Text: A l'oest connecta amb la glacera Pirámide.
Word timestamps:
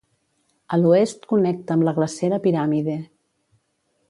A 0.77 0.79
l'oest 0.83 1.27
connecta 1.33 1.75
amb 1.77 1.87
la 1.89 1.95
glacera 2.01 2.41
Pirámide. 2.47 2.97